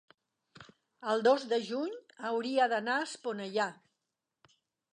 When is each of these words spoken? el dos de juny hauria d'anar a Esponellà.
el 1.11 1.21
dos 1.27 1.43
de 1.51 1.59
juny 1.67 1.93
hauria 2.29 2.67
d'anar 2.73 2.95
a 3.01 3.05
Esponellà. 3.09 3.69